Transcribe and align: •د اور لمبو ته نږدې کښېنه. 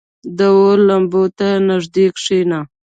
•د 0.37 0.39
اور 0.55 0.77
لمبو 0.87 1.23
ته 1.37 1.47
نږدې 1.69 2.05
کښېنه. 2.15 2.59